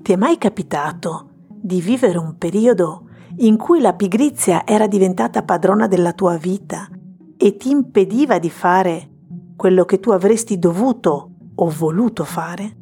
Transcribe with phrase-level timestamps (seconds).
[0.00, 3.08] Ti è mai capitato di vivere un periodo
[3.38, 6.88] in cui la pigrizia era diventata padrona della tua vita
[7.36, 9.10] e ti impediva di fare
[9.54, 12.76] quello che tu avresti dovuto o voluto fare?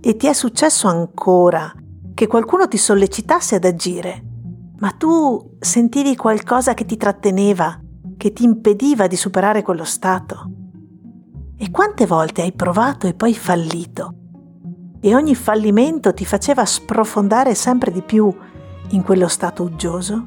[0.00, 1.72] E ti è successo ancora
[2.14, 4.24] che qualcuno ti sollecitasse ad agire,
[4.78, 7.80] ma tu sentivi qualcosa che ti tratteneva,
[8.16, 10.50] che ti impediva di superare quello stato?
[11.56, 14.16] E quante volte hai provato e poi fallito?
[15.04, 18.32] E ogni fallimento ti faceva sprofondare sempre di più
[18.90, 20.26] in quello stato uggioso?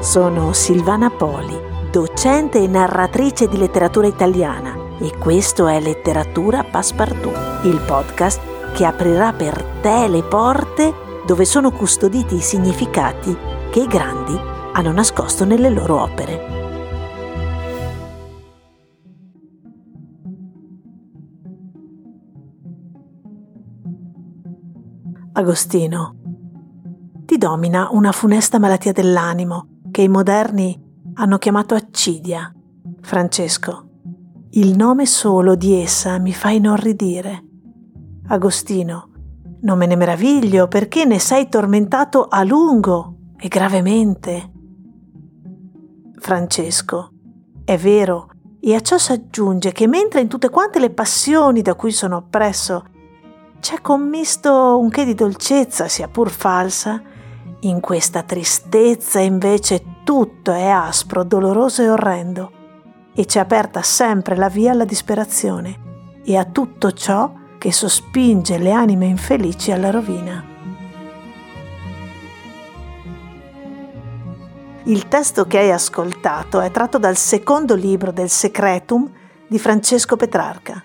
[0.00, 1.56] Sono Silvana Poli,
[1.92, 9.32] docente e narratrice di letteratura italiana e questo è Letteratura Passepartout, il podcast che aprirà
[9.32, 10.92] per te le porte
[11.24, 13.36] dove sono custoditi i significati
[13.70, 14.36] che i grandi
[14.72, 16.55] hanno nascosto nelle loro opere.
[25.38, 26.14] Agostino,
[27.26, 32.50] ti domina una funesta malattia dell'animo che i moderni hanno chiamato accidia.
[33.02, 33.88] Francesco,
[34.52, 37.44] il nome solo di essa mi fa inorridire.
[38.28, 39.10] Agostino,
[39.60, 44.52] non me ne meraviglio perché ne sei tormentato a lungo e gravemente.
[46.18, 47.10] Francesco,
[47.62, 51.74] è vero, e a ciò si aggiunge che mentre in tutte quante le passioni da
[51.74, 52.86] cui sono oppresso
[53.66, 57.02] c'è commisto un che di dolcezza, sia pur falsa,
[57.62, 62.52] in questa tristezza invece tutto è aspro, doloroso e orrendo,
[63.12, 68.70] e c'è aperta sempre la via alla disperazione e a tutto ciò che sospinge le
[68.70, 70.44] anime infelici alla rovina.
[74.84, 79.10] Il testo che hai ascoltato è tratto dal secondo libro del Secretum
[79.48, 80.84] di Francesco Petrarca.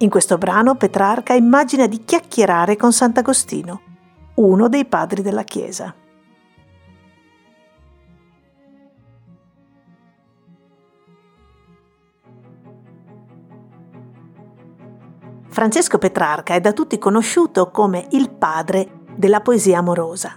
[0.00, 3.80] In questo brano Petrarca immagina di chiacchierare con Sant'Agostino,
[4.34, 5.92] uno dei padri della Chiesa.
[15.48, 20.36] Francesco Petrarca è da tutti conosciuto come il padre della poesia amorosa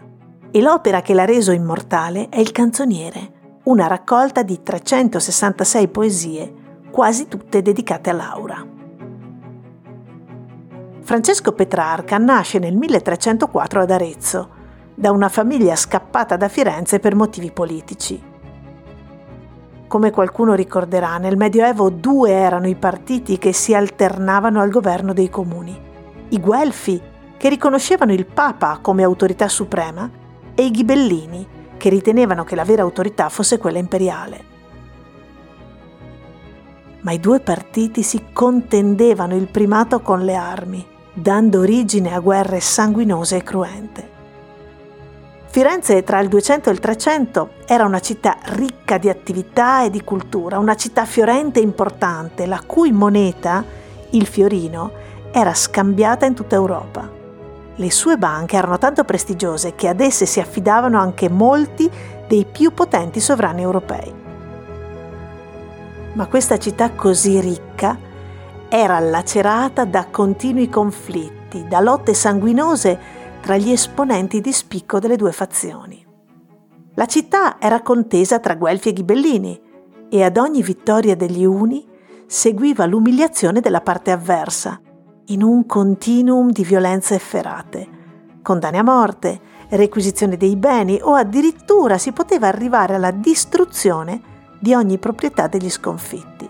[0.49, 6.53] e l'opera che l'ha reso immortale è Il canzoniere, una raccolta di 366 poesie,
[6.89, 8.70] quasi tutte dedicate a Laura.
[11.03, 14.49] Francesco Petrarca nasce nel 1304 ad Arezzo,
[14.93, 18.21] da una famiglia scappata da Firenze per motivi politici.
[19.87, 25.29] Come qualcuno ricorderà, nel Medioevo due erano i partiti che si alternavano al governo dei
[25.29, 25.77] comuni.
[26.29, 27.01] I Guelfi,
[27.35, 30.07] che riconoscevano il Papa come autorità suprema,
[30.53, 31.47] e i Ghibellini,
[31.77, 34.50] che ritenevano che la vera autorità fosse quella imperiale.
[37.01, 42.59] Ma i due partiti si contendevano il primato con le armi dando origine a guerre
[42.59, 44.09] sanguinose e cruente.
[45.47, 50.01] Firenze tra il 200 e il 300 era una città ricca di attività e di
[50.01, 53.63] cultura, una città fiorente e importante, la cui moneta,
[54.11, 54.91] il fiorino,
[55.31, 57.09] era scambiata in tutta Europa.
[57.75, 61.89] Le sue banche erano tanto prestigiose che ad esse si affidavano anche molti
[62.27, 64.30] dei più potenti sovrani europei.
[66.13, 67.97] Ma questa città così ricca
[68.67, 72.99] era lacerata da continui conflitti, da lotte sanguinose
[73.41, 76.05] tra gli esponenti di spicco delle due fazioni.
[76.95, 79.61] La città era contesa tra Guelfi e Ghibellini
[80.09, 81.87] e ad ogni vittoria degli Uni
[82.27, 84.79] seguiva l'umiliazione della parte avversa,
[85.27, 87.87] in un continuum di violenze efferate,
[88.41, 89.39] condanne a morte,
[89.69, 94.30] requisizione dei beni o addirittura si poteva arrivare alla distruzione
[94.61, 96.47] di ogni proprietà degli sconfitti.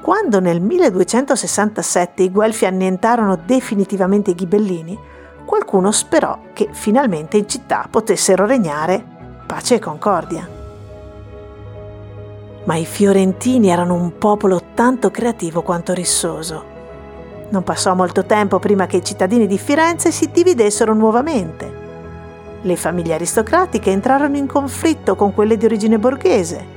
[0.00, 4.98] Quando nel 1267 i Guelfi annientarono definitivamente i Ghibellini,
[5.44, 9.04] qualcuno sperò che finalmente in città potessero regnare
[9.44, 10.48] pace e concordia.
[12.64, 16.64] Ma i fiorentini erano un popolo tanto creativo quanto rissoso.
[17.50, 21.84] Non passò molto tempo prima che i cittadini di Firenze si dividessero nuovamente.
[22.62, 26.74] Le famiglie aristocratiche entrarono in conflitto con quelle di origine borghese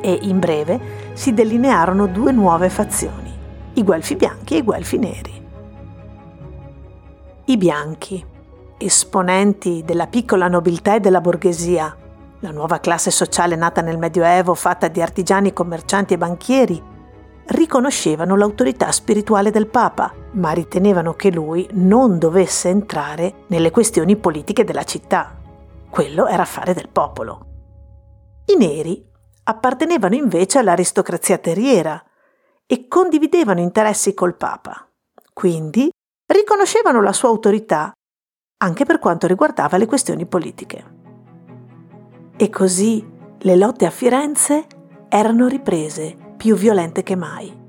[0.00, 0.80] e in breve
[1.14, 3.32] si delinearono due nuove fazioni,
[3.74, 5.44] i Guelfi bianchi e i Guelfi neri.
[7.46, 8.24] I bianchi,
[8.78, 11.96] esponenti della piccola nobiltà e della borghesia,
[12.40, 16.82] la nuova classe sociale nata nel Medioevo fatta di artigiani, commercianti e banchieri,
[17.46, 24.64] riconoscevano l'autorità spirituale del Papa, ma ritenevano che lui non dovesse entrare nelle questioni politiche
[24.64, 25.34] della città.
[25.90, 27.46] quello era affare del popolo.
[28.46, 29.02] I neri
[29.44, 32.02] appartenevano invece all'aristocrazia terriera
[32.66, 34.86] e condividevano interessi col Papa.
[35.32, 35.90] Quindi
[36.26, 37.92] riconoscevano la sua autorità
[38.58, 40.94] anche per quanto riguardava le questioni politiche.
[42.36, 43.04] E così
[43.38, 44.66] le lotte a Firenze
[45.08, 47.64] erano riprese, più violente che mai.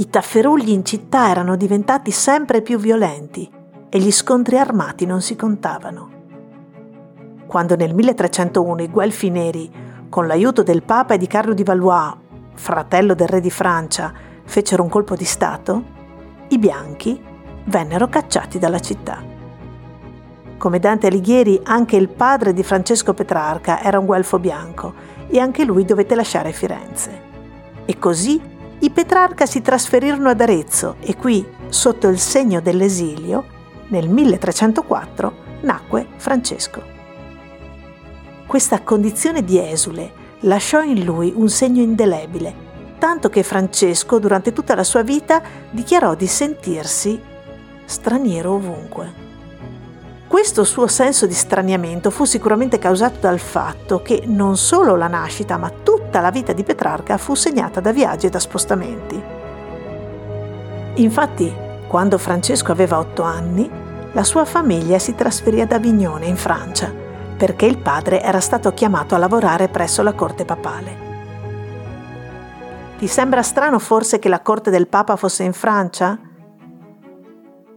[0.00, 3.46] I tafferugli in città erano diventati sempre più violenti
[3.90, 6.08] e gli scontri armati non si contavano.
[7.46, 9.70] Quando nel 1301 i Guelfi neri,
[10.08, 12.14] con l'aiuto del Papa e di Carlo di Valois,
[12.54, 14.10] fratello del re di Francia,
[14.42, 15.84] fecero un colpo di Stato,
[16.48, 17.22] i bianchi
[17.66, 19.22] vennero cacciati dalla città.
[20.56, 24.94] Come Dante Alighieri, anche il padre di Francesco Petrarca era un guelfo bianco
[25.28, 27.28] e anche lui dovette lasciare Firenze.
[27.84, 33.44] E così i Petrarca si trasferirono ad Arezzo e qui, sotto il segno dell'esilio,
[33.88, 36.82] nel 1304 nacque Francesco.
[38.46, 42.68] Questa condizione di esule lasciò in lui un segno indelebile,
[42.98, 47.20] tanto che Francesco durante tutta la sua vita dichiarò di sentirsi
[47.84, 49.19] straniero ovunque.
[50.30, 55.56] Questo suo senso di straniamento fu sicuramente causato dal fatto che non solo la nascita,
[55.56, 59.20] ma tutta la vita di Petrarca fu segnata da viaggi e da spostamenti.
[60.94, 61.52] Infatti,
[61.88, 63.68] quando Francesco aveva otto anni,
[64.12, 66.94] la sua famiglia si trasferì ad Avignone, in Francia,
[67.36, 71.08] perché il padre era stato chiamato a lavorare presso la corte papale.
[72.98, 76.16] Ti sembra strano forse che la corte del Papa fosse in Francia?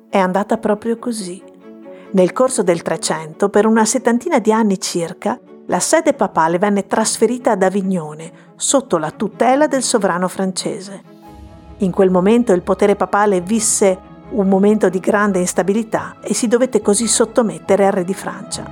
[0.07, 1.52] È andata proprio così.
[2.13, 7.51] Nel corso del Trecento, per una settantina di anni circa, la sede papale venne trasferita
[7.51, 11.01] ad Avignone, sotto la tutela del sovrano francese.
[11.77, 13.97] In quel momento il potere papale visse
[14.29, 18.63] un momento di grande instabilità e si dovette così sottomettere al re di Francia.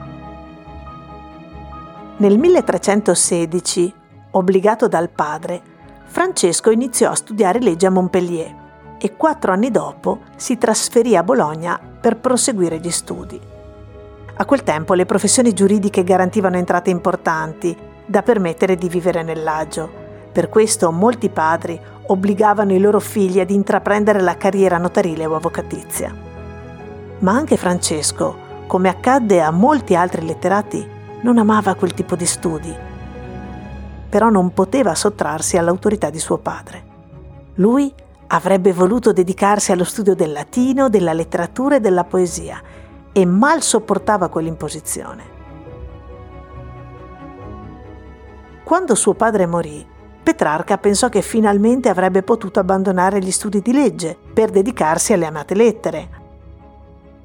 [2.17, 3.93] Nel 1316,
[4.31, 5.61] obbligato dal padre,
[6.05, 8.60] Francesco iniziò a studiare legge a Montpellier
[9.03, 13.41] e quattro anni dopo si trasferì a Bologna per proseguire gli studi.
[14.35, 17.75] A quel tempo le professioni giuridiche garantivano entrate importanti
[18.05, 19.89] da permettere di vivere nell'agio.
[20.31, 26.13] Per questo molti padri obbligavano i loro figli ad intraprendere la carriera notarile o avvocatizia.
[27.19, 28.35] Ma anche Francesco,
[28.67, 30.87] come accadde a molti altri letterati,
[31.21, 32.75] non amava quel tipo di studi.
[34.09, 36.83] Però non poteva sottrarsi all'autorità di suo padre.
[37.55, 37.93] Lui
[38.33, 42.61] Avrebbe voluto dedicarsi allo studio del latino, della letteratura e della poesia
[43.11, 45.39] e mal sopportava quell'imposizione.
[48.63, 49.85] Quando suo padre morì,
[50.23, 55.53] Petrarca pensò che finalmente avrebbe potuto abbandonare gli studi di legge per dedicarsi alle amate
[55.53, 56.09] lettere.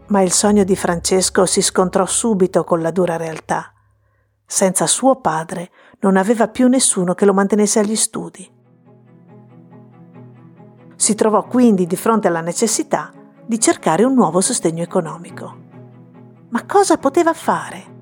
[0.08, 3.73] Ma il sogno di Francesco si scontrò subito con la dura realtà.
[4.44, 5.70] Senza suo padre
[6.00, 8.56] non aveva più nessuno che lo mantenesse agli studi.
[10.96, 13.12] Si trovò quindi di fronte alla necessità
[13.44, 15.54] di cercare un nuovo sostegno economico.
[16.48, 17.94] Ma cosa poteva fare?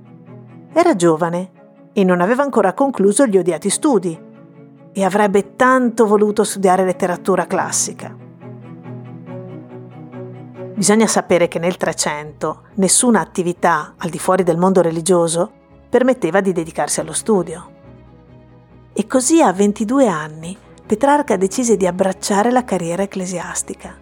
[0.73, 1.51] Era giovane
[1.93, 4.19] e non aveva ancora concluso gli odiati studi
[4.93, 8.17] e avrebbe tanto voluto studiare letteratura classica.
[10.75, 15.51] Bisogna sapere che nel Trecento nessuna attività al di fuori del mondo religioso
[15.89, 17.71] permetteva di dedicarsi allo studio.
[18.93, 23.97] E così a 22 anni Petrarca decise di abbracciare la carriera ecclesiastica.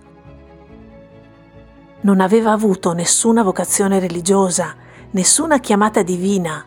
[2.00, 4.74] Non aveva avuto nessuna vocazione religiosa,
[5.10, 6.64] nessuna chiamata divina,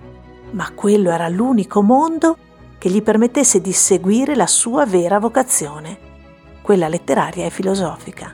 [0.52, 2.38] ma quello era l'unico mondo
[2.78, 5.98] che gli permettesse di seguire la sua vera vocazione,
[6.62, 8.34] quella letteraria e filosofica.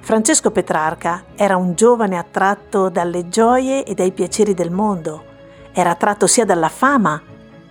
[0.00, 5.24] Francesco Petrarca era un giovane attratto dalle gioie e dai piaceri del mondo,
[5.72, 7.22] era attratto sia dalla fama,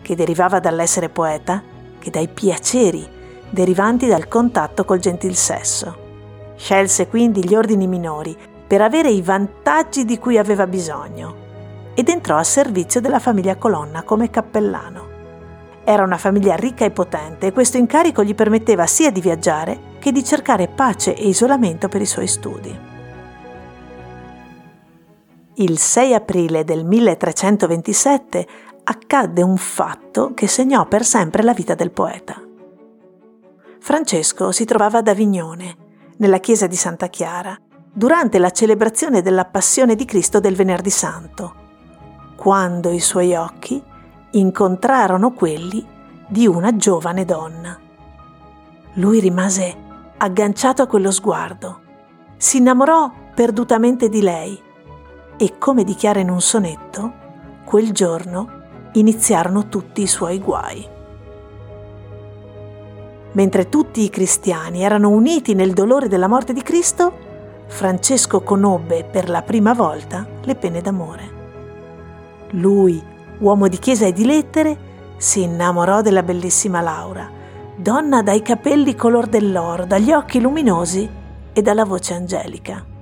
[0.02, 3.08] che derivava dall'essere poeta, che dai piaceri
[3.50, 6.06] derivanti dal contatto col gentil sesso.
[6.56, 8.36] Scelse quindi gli ordini minori
[8.68, 11.46] per avere i vantaggi di cui aveva bisogno
[11.94, 15.16] ed entrò a servizio della famiglia Colonna come cappellano.
[15.84, 20.12] Era una famiglia ricca e potente e questo incarico gli permetteva sia di viaggiare che
[20.12, 22.80] di cercare pace e isolamento per i suoi studi.
[25.56, 28.48] Il 6 aprile del 1327
[28.90, 32.42] accadde un fatto che segnò per sempre la vita del poeta.
[33.80, 35.76] Francesco si trovava ad Avignone,
[36.18, 37.58] nella chiesa di Santa Chiara,
[37.92, 41.54] durante la celebrazione della Passione di Cristo del Venerdì Santo,
[42.38, 43.82] quando i suoi occhi
[44.32, 45.86] incontrarono quelli
[46.28, 47.78] di una giovane donna.
[48.94, 49.76] Lui rimase
[50.18, 51.82] agganciato a quello sguardo,
[52.38, 54.58] si innamorò perdutamente di lei
[55.36, 57.26] e, come dichiara in un sonetto,
[57.66, 58.57] quel giorno
[59.00, 60.86] iniziarono tutti i suoi guai.
[63.34, 67.26] Mentre tutti i cristiani erano uniti nel dolore della morte di Cristo,
[67.68, 71.36] Francesco conobbe per la prima volta le pene d'amore.
[72.52, 73.02] Lui,
[73.40, 74.78] uomo di chiesa e di lettere,
[75.18, 77.30] si innamorò della bellissima Laura,
[77.76, 81.08] donna dai capelli color dell'oro, dagli occhi luminosi
[81.54, 82.97] e dalla voce angelica.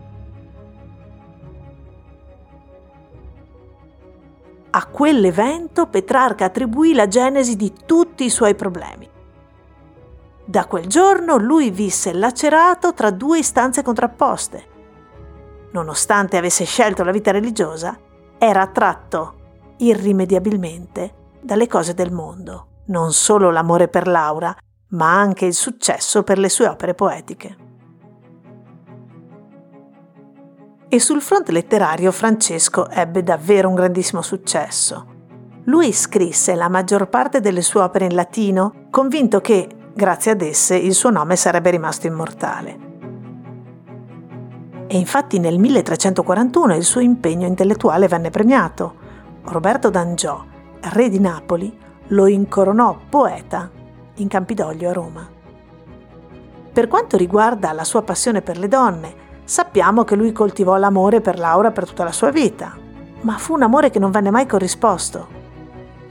[4.75, 9.09] A quell'evento Petrarca attribuì la genesi di tutti i suoi problemi.
[10.43, 14.67] Da quel giorno lui visse lacerato tra due istanze contrapposte.
[15.71, 17.97] Nonostante avesse scelto la vita religiosa,
[18.37, 19.35] era attratto
[19.77, 24.53] irrimediabilmente dalle cose del mondo, non solo l'amore per Laura,
[24.89, 27.64] ma anche il successo per le sue opere poetiche.
[30.87, 35.13] E sul fronte letterario Francesco ebbe davvero un grandissimo successo.
[35.63, 40.75] Lui scrisse la maggior parte delle sue opere in latino, convinto che, grazie ad esse,
[40.75, 42.93] il suo nome sarebbe rimasto immortale.
[44.87, 49.03] E infatti nel 1341 il suo impegno intellettuale venne premiato.
[49.45, 50.45] Roberto d'Angiò,
[50.81, 51.75] re di Napoli,
[52.09, 53.71] lo incoronò poeta
[54.15, 55.27] in Campidoglio a Roma.
[56.71, 61.39] Per quanto riguarda la sua passione per le donne, sappiamo che lui coltivò l'amore per
[61.39, 62.75] Laura per tutta la sua vita,
[63.21, 65.43] ma fu un amore che non venne mai corrisposto.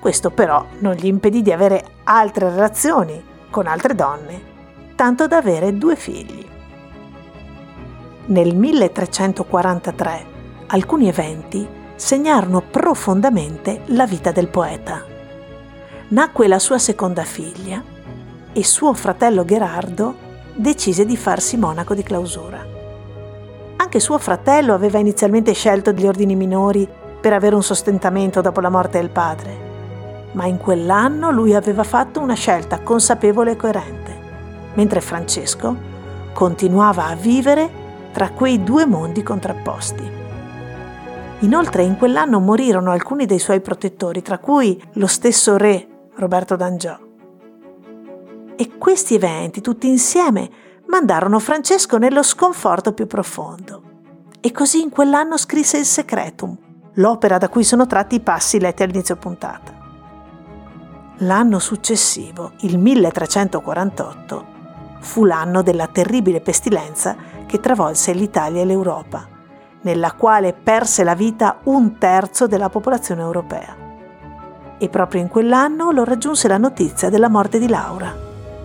[0.00, 4.52] Questo però non gli impedì di avere altre relazioni con altre donne,
[4.94, 6.46] tanto da avere due figli.
[8.26, 10.26] Nel 1343
[10.68, 15.04] alcuni eventi segnarono profondamente la vita del poeta.
[16.08, 17.82] Nacque la sua seconda figlia
[18.52, 20.14] e suo fratello Gerardo
[20.54, 22.73] decise di farsi monaco di clausura.
[23.94, 26.88] Anche suo fratello aveva inizialmente scelto degli ordini minori
[27.20, 32.18] per avere un sostentamento dopo la morte del padre, ma in quell'anno lui aveva fatto
[32.18, 34.18] una scelta consapevole e coerente,
[34.74, 35.76] mentre Francesco
[36.32, 37.70] continuava a vivere
[38.10, 40.10] tra quei due mondi contrapposti.
[41.42, 46.98] Inoltre in quell'anno morirono alcuni dei suoi protettori, tra cui lo stesso re Roberto d'Angiò.
[48.56, 50.50] E questi eventi, tutti insieme,
[50.94, 53.82] mandarono Francesco nello sconforto più profondo.
[54.40, 56.56] E così in quell'anno scrisse il Secretum,
[56.94, 59.72] l'opera da cui sono tratti i passi letti all'inizio puntata.
[61.18, 64.46] L'anno successivo, il 1348,
[65.00, 69.26] fu l'anno della terribile pestilenza che travolse l'Italia e l'Europa,
[69.80, 73.74] nella quale perse la vita un terzo della popolazione europea.
[74.78, 78.14] E proprio in quell'anno lo raggiunse la notizia della morte di Laura,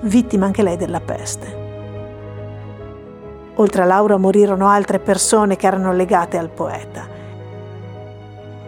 [0.02, 1.59] vittima anche lei della peste.
[3.60, 7.08] Oltre a Laura morirono altre persone che erano legate al poeta.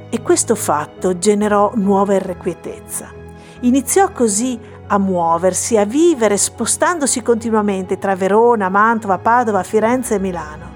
[0.09, 3.09] E questo fatto generò nuova irrequietezza.
[3.61, 10.69] Iniziò così a muoversi, a vivere, spostandosi continuamente tra Verona, Mantova, Padova, Firenze e Milano.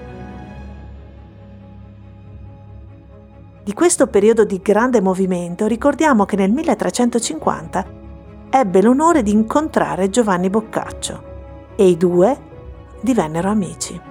[3.64, 7.86] Di questo periodo di grande movimento ricordiamo che nel 1350
[8.50, 12.54] ebbe l'onore di incontrare Giovanni Boccaccio e i due
[13.06, 14.02] divennero amici.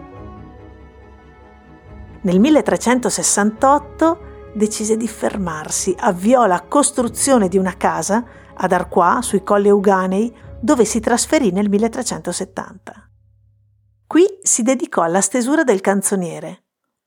[2.22, 8.24] Nel 1368 decise di fermarsi, avviò la costruzione di una casa
[8.54, 13.10] ad Arquà, sui colli Euganei, dove si trasferì nel 1370.
[14.06, 16.62] Qui si dedicò alla stesura del canzoniere,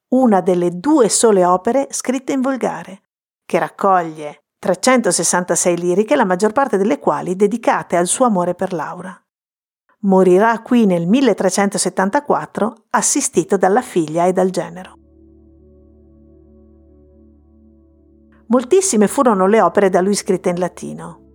[0.09, 3.01] una delle due sole opere scritte in volgare,
[3.45, 9.19] che raccoglie 366 liriche, la maggior parte delle quali dedicate al suo amore per Laura.
[10.01, 14.95] Morirà qui nel 1374 assistito dalla figlia e dal genero.
[18.47, 21.25] Moltissime furono le opere da lui scritte in latino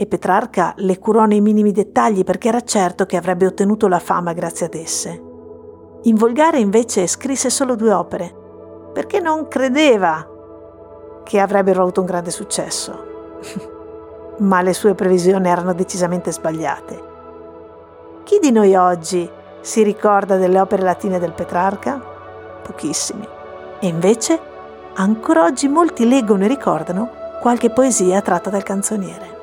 [0.00, 4.32] e Petrarca le curò nei minimi dettagli perché era certo che avrebbe ottenuto la fama
[4.32, 5.22] grazie ad esse.
[6.02, 8.32] In volgare invece scrisse solo due opere,
[8.92, 10.24] perché non credeva
[11.24, 13.06] che avrebbero avuto un grande successo.
[14.38, 17.07] Ma le sue previsioni erano decisamente sbagliate.
[18.28, 19.26] Chi di noi oggi
[19.62, 21.98] si ricorda delle opere latine del Petrarca?
[22.62, 23.26] Pochissimi.
[23.80, 24.38] E invece,
[24.96, 27.08] ancora oggi molti leggono e ricordano
[27.40, 29.36] qualche poesia tratta dal canzoniere.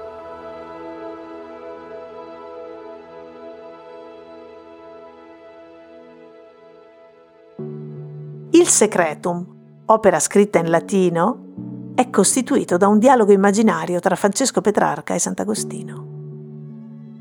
[8.51, 15.15] Il Secretum, opera scritta in latino, è costituito da un dialogo immaginario tra Francesco Petrarca
[15.15, 16.14] e Sant'Agostino.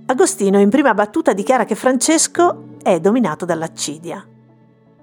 [0.06, 4.22] Agostino in prima battuta dichiara che Francesco è dominato dall'accidia.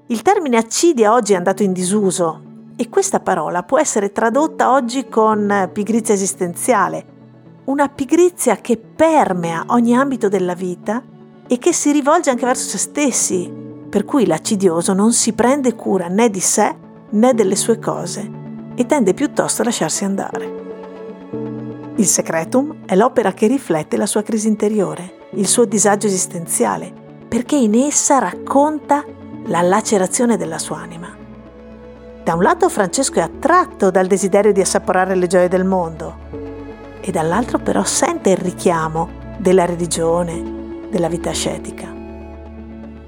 [0.06, 5.08] Il termine accidia oggi è andato in disuso E questa parola può essere tradotta oggi
[5.08, 7.06] con pigrizia esistenziale,
[7.66, 11.02] una pigrizia che permea ogni ambito della vita
[11.48, 13.52] e che si rivolge anche verso se stessi,
[13.90, 16.76] per cui l'accidioso non si prende cura né di sé
[17.10, 18.30] né delle sue cose
[18.76, 20.61] e tende piuttosto a lasciarsi andare.
[22.02, 26.92] Il Secretum è l'opera che riflette la sua crisi interiore, il suo disagio esistenziale,
[27.28, 29.06] perché in essa racconta
[29.46, 31.16] la lacerazione della sua anima.
[32.24, 36.18] Da un lato Francesco è attratto dal desiderio di assaporare le gioie del mondo
[37.02, 41.86] e dall'altro però sente il richiamo della religione, della vita ascetica.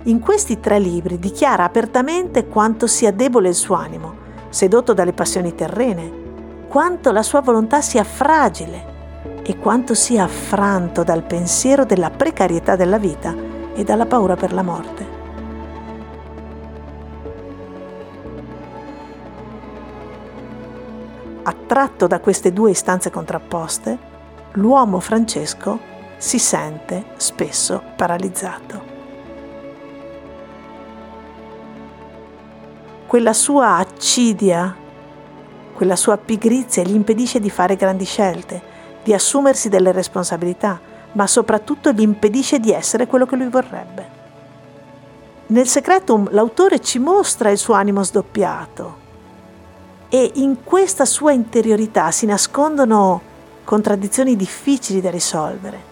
[0.03, 4.13] In questi tre libri dichiara apertamente quanto sia debole il suo animo,
[4.49, 6.21] sedotto dalle passioni terrene,
[6.73, 12.97] quanto la sua volontà sia fragile e quanto sia affranto dal pensiero della precarietà della
[12.97, 13.31] vita
[13.75, 15.21] e dalla paura per la morte.
[21.43, 23.97] attratto da queste due istanze contrapposte,
[24.53, 25.77] l'uomo Francesco
[26.17, 28.83] si sente spesso paralizzato.
[33.05, 34.82] Quella sua accidia,
[35.73, 38.61] quella sua pigrizia gli impedisce di fare grandi scelte,
[39.03, 40.79] di assumersi delle responsabilità,
[41.13, 44.21] ma soprattutto gli impedisce di essere quello che lui vorrebbe.
[45.47, 49.01] Nel Secretum l'autore ci mostra il suo animo sdoppiato,
[50.09, 53.21] e in questa sua interiorità si nascondono
[53.63, 55.91] contraddizioni difficili da risolvere.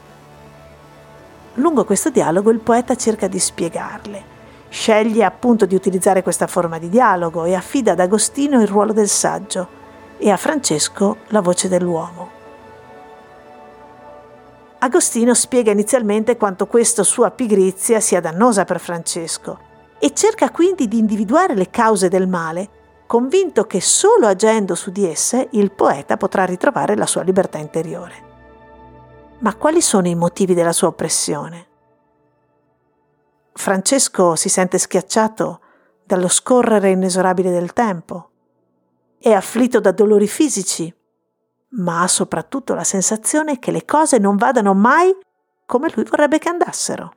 [1.55, 4.30] Lungo questo dialogo il poeta cerca di spiegarle.
[4.71, 9.09] Sceglie appunto di utilizzare questa forma di dialogo e affida ad Agostino il ruolo del
[9.09, 9.67] saggio
[10.17, 12.29] e a Francesco la voce dell'uomo.
[14.79, 19.59] Agostino spiega inizialmente quanto questa sua pigrizia sia dannosa per Francesco
[19.99, 22.69] e cerca quindi di individuare le cause del male
[23.07, 28.29] convinto che solo agendo su di esse il poeta potrà ritrovare la sua libertà interiore.
[29.39, 31.70] Ma quali sono i motivi della sua oppressione?
[33.61, 35.59] Francesco si sente schiacciato
[36.03, 38.29] dallo scorrere inesorabile del tempo,
[39.19, 40.91] è afflitto da dolori fisici,
[41.73, 45.15] ma ha soprattutto la sensazione che le cose non vadano mai
[45.67, 47.13] come lui vorrebbe che andassero.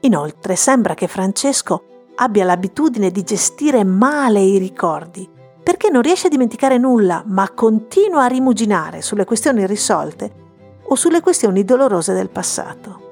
[0.00, 5.30] Inoltre sembra che Francesco abbia l'abitudine di gestire male i ricordi,
[5.62, 11.20] perché non riesce a dimenticare nulla, ma continua a rimuginare sulle questioni irrisolte o sulle
[11.20, 13.03] questioni dolorose del passato.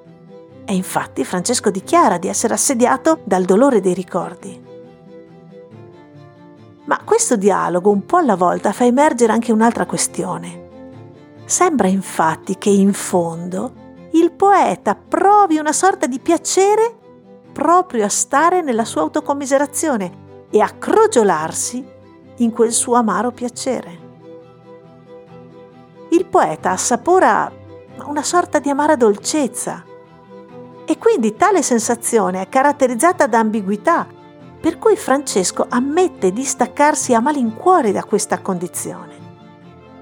[0.65, 4.71] E infatti Francesco dichiara di essere assediato dal dolore dei ricordi.
[6.85, 10.61] Ma questo dialogo un po' alla volta fa emergere anche un'altra questione.
[11.45, 13.73] Sembra infatti che in fondo
[14.13, 16.97] il poeta provi una sorta di piacere
[17.53, 20.21] proprio a stare nella sua autocommiserazione
[20.51, 21.85] e a crogiolarsi
[22.37, 24.01] in quel suo amaro piacere.
[26.11, 27.51] Il poeta assapora
[28.05, 29.85] una sorta di amara dolcezza
[30.93, 34.07] e quindi tale sensazione è caratterizzata da ambiguità,
[34.61, 39.15] per cui Francesco ammette di staccarsi a malincuore da questa condizione.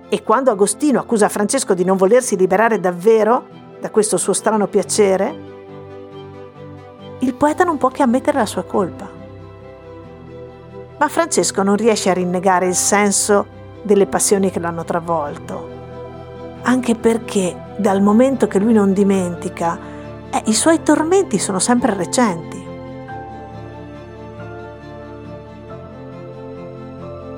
[0.08, 3.46] E quando Agostino accusa Francesco di non volersi liberare davvero
[3.78, 5.38] da questo suo strano piacere,
[7.20, 9.08] il poeta non può che ammettere la sua colpa.
[10.98, 13.46] Ma Francesco non riesce a rinnegare il senso
[13.82, 15.68] delle passioni che l'hanno travolto,
[16.62, 19.89] anche perché dal momento che lui non dimentica,
[20.30, 22.68] eh, i suoi tormenti sono sempre recenti.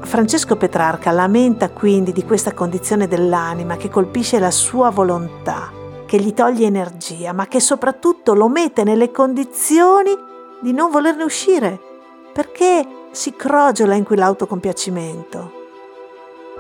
[0.03, 5.73] Francesco Petrarca lamenta quindi di questa condizione dell'anima che colpisce la sua volontà
[6.05, 10.15] che gli toglie energia, ma che soprattutto lo mette nelle condizioni
[10.61, 11.81] di non volerne uscire,
[12.35, 15.53] perché si crogiola in quell'autocompiacimento.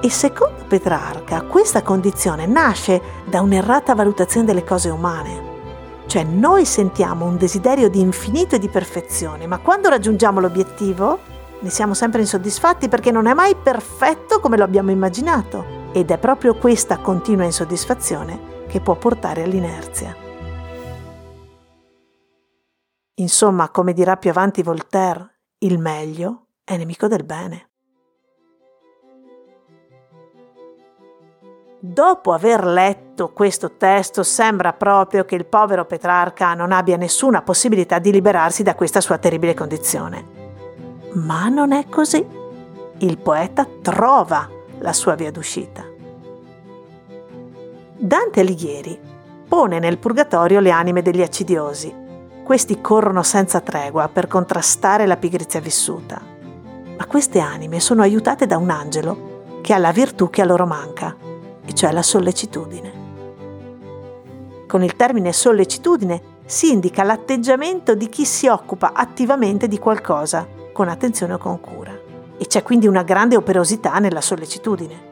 [0.00, 5.51] E secondo Petrarca questa condizione nasce da un'errata valutazione delle cose umane.
[6.12, 11.18] Cioè noi sentiamo un desiderio di infinito e di perfezione, ma quando raggiungiamo l'obiettivo
[11.58, 15.88] ne siamo sempre insoddisfatti perché non è mai perfetto come lo abbiamo immaginato.
[15.94, 20.14] Ed è proprio questa continua insoddisfazione che può portare all'inerzia.
[23.14, 27.71] Insomma, come dirà più avanti Voltaire, il meglio è nemico del bene.
[31.84, 37.98] Dopo aver letto questo testo sembra proprio che il povero Petrarca non abbia nessuna possibilità
[37.98, 40.24] di liberarsi da questa sua terribile condizione.
[41.14, 42.24] Ma non è così.
[42.98, 45.84] Il poeta trova la sua via d'uscita.
[47.96, 48.96] Dante Alighieri
[49.48, 51.92] pone nel purgatorio le anime degli accidiosi.
[52.44, 56.20] Questi corrono senza tregua per contrastare la pigrizia vissuta.
[56.96, 60.64] Ma queste anime sono aiutate da un angelo che ha la virtù che a loro
[60.64, 61.16] manca,
[61.72, 63.00] e cioè la sollecitudine.
[64.68, 70.88] Con il termine sollecitudine si indica l'atteggiamento di chi si occupa attivamente di qualcosa, con
[70.88, 71.98] attenzione o con cura.
[72.36, 75.10] E c'è quindi una grande operosità nella sollecitudine.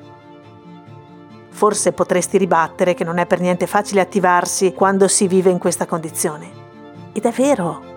[1.48, 5.86] Forse potresti ribattere che non è per niente facile attivarsi quando si vive in questa
[5.86, 6.50] condizione.
[7.12, 7.88] Ed è vero.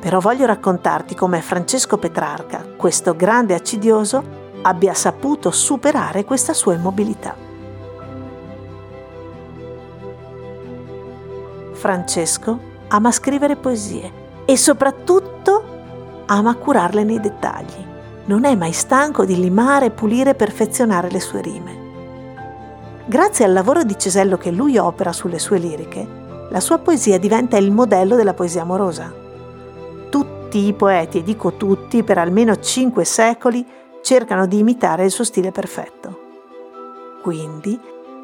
[0.00, 7.49] Però voglio raccontarti come Francesco Petrarca, questo grande accidioso, abbia saputo superare questa sua immobilità.
[11.80, 14.12] Francesco ama scrivere poesie
[14.44, 17.88] e soprattutto ama curarle nei dettagli.
[18.26, 21.78] Non è mai stanco di limare, pulire e perfezionare le sue rime.
[23.06, 26.06] Grazie al lavoro di cesello che lui opera sulle sue liriche,
[26.50, 29.10] la sua poesia diventa il modello della poesia amorosa.
[30.10, 33.66] Tutti i poeti, e dico tutti, per almeno cinque secoli,
[34.02, 36.18] cercano di imitare il suo stile perfetto.
[37.22, 37.80] Quindi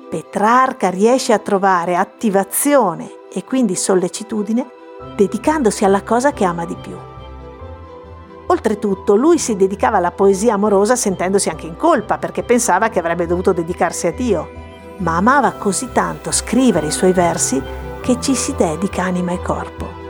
[0.09, 4.65] Petrarca riesce a trovare attivazione e quindi sollecitudine
[5.17, 6.97] dedicandosi alla cosa che ama di più.
[8.47, 13.27] Oltretutto lui si dedicava alla poesia amorosa sentendosi anche in colpa perché pensava che avrebbe
[13.27, 14.49] dovuto dedicarsi a Dio,
[14.99, 17.61] ma amava così tanto scrivere i suoi versi
[18.01, 20.05] che ci si dedica anima e corpo.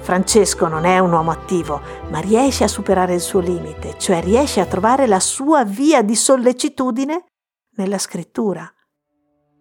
[0.00, 4.60] Francesco non è un uomo attivo, ma riesce a superare il suo limite, cioè riesce
[4.60, 7.24] a trovare la sua via di sollecitudine
[7.76, 8.70] nella scrittura.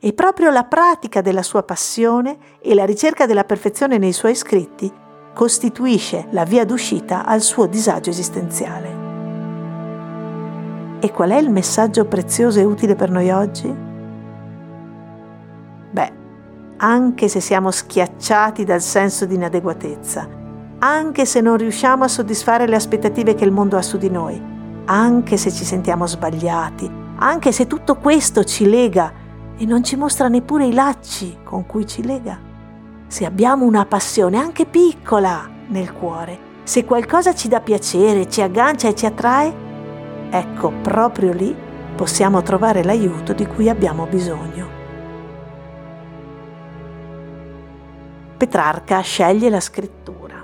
[0.06, 4.92] E proprio la pratica della sua passione e la ricerca della perfezione nei suoi scritti
[5.34, 9.02] costituisce la via d'uscita al suo disagio esistenziale.
[11.00, 13.74] E qual è il messaggio prezioso e utile per noi oggi?
[15.92, 16.12] Beh,
[16.76, 20.28] anche se siamo schiacciati dal senso di inadeguatezza,
[20.80, 24.38] anche se non riusciamo a soddisfare le aspettative che il mondo ha su di noi,
[24.84, 29.22] anche se ci sentiamo sbagliati, anche se tutto questo ci lega
[29.58, 32.40] e non ci mostra neppure i lacci con cui ci lega.
[33.08, 38.88] Se abbiamo una passione anche piccola nel cuore, se qualcosa ci dà piacere, ci aggancia
[38.88, 39.54] e ci attrae,
[40.30, 41.56] ecco proprio lì
[41.96, 44.82] possiamo trovare l'aiuto di cui abbiamo bisogno.
[48.38, 50.44] Petrarca sceglie la scrittura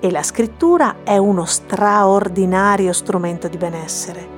[0.00, 4.37] e la scrittura è uno straordinario strumento di benessere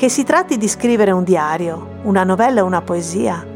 [0.00, 3.46] che si tratti di scrivere un diario, una novella o una poesia,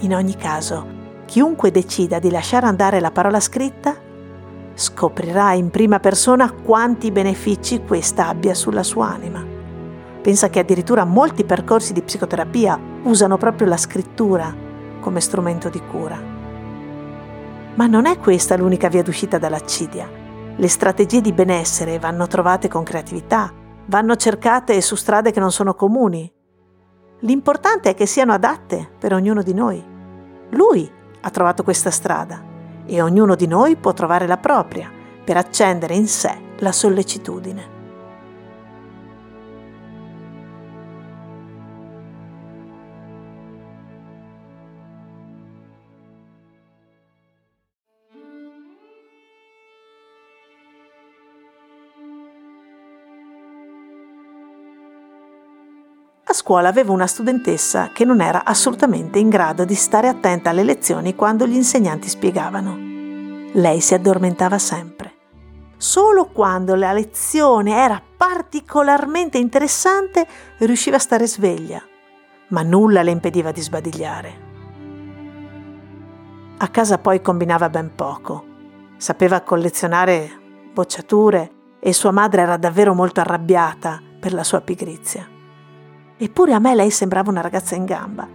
[0.00, 0.86] in ogni caso,
[1.24, 3.96] chiunque decida di lasciare andare la parola scritta
[4.74, 9.42] scoprirà in prima persona quanti benefici questa abbia sulla sua anima.
[10.20, 14.54] Pensa che addirittura molti percorsi di psicoterapia usano proprio la scrittura
[15.00, 16.20] come strumento di cura.
[17.74, 20.06] Ma non è questa l'unica via d'uscita dall'accidia.
[20.56, 23.50] Le strategie di benessere vanno trovate con creatività,
[23.86, 26.32] vanno cercate su strade che non sono comuni.
[27.20, 29.84] L'importante è che siano adatte per ognuno di noi.
[30.50, 32.42] Lui ha trovato questa strada
[32.84, 34.90] e ognuno di noi può trovare la propria
[35.24, 37.75] per accendere in sé la sollecitudine.
[56.36, 61.14] Scuola avevo una studentessa che non era assolutamente in grado di stare attenta alle lezioni
[61.14, 62.76] quando gli insegnanti spiegavano.
[63.54, 65.14] Lei si addormentava sempre.
[65.78, 70.26] Solo quando la lezione era particolarmente interessante
[70.58, 71.82] riusciva a stare sveglia,
[72.48, 74.44] ma nulla le impediva di sbadigliare.
[76.58, 78.44] A casa poi combinava ben poco.
[78.98, 80.30] Sapeva collezionare
[80.72, 85.28] bocciature e sua madre era davvero molto arrabbiata per la sua pigrizia.
[86.18, 88.26] Eppure a me lei sembrava una ragazza in gamba.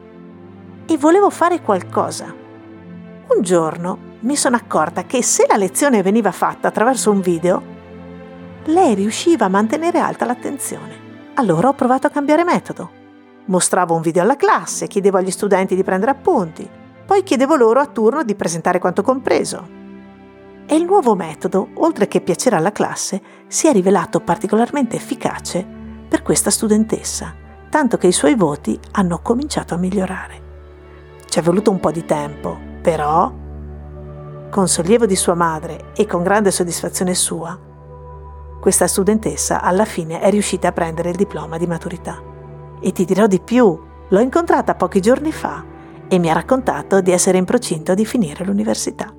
[0.85, 2.25] E volevo fare qualcosa.
[2.25, 7.63] Un giorno mi sono accorta che se la lezione veniva fatta attraverso un video,
[8.65, 11.09] lei riusciva a mantenere alta l'attenzione.
[11.35, 12.99] Allora ho provato a cambiare metodo.
[13.45, 16.69] Mostravo un video alla classe, chiedevo agli studenti di prendere appunti,
[17.03, 19.79] poi chiedevo loro a turno di presentare quanto compreso.
[20.67, 25.65] E il nuovo metodo, oltre che piacere alla classe, si è rivelato particolarmente efficace
[26.07, 27.40] per questa studentessa
[27.71, 30.41] tanto che i suoi voti hanno cominciato a migliorare.
[31.25, 33.31] Ci è voluto un po' di tempo, però,
[34.49, 37.57] con sollievo di sua madre e con grande soddisfazione sua,
[38.59, 42.21] questa studentessa alla fine è riuscita a prendere il diploma di maturità.
[42.81, 43.79] E ti dirò di più,
[44.09, 45.63] l'ho incontrata pochi giorni fa
[46.09, 49.15] e mi ha raccontato di essere in procinto di finire l'università.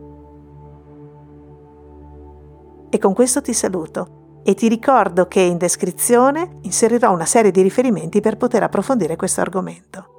[2.90, 7.62] E con questo ti saluto e ti ricordo che in descrizione inserirò una serie di
[7.62, 10.11] riferimenti per poter approfondire questo argomento.